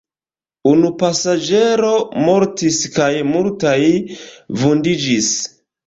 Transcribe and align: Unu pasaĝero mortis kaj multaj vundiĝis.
Unu 0.69 0.89
pasaĝero 1.03 1.91
mortis 2.31 2.81
kaj 2.99 3.13
multaj 3.31 3.79
vundiĝis. 4.65 5.35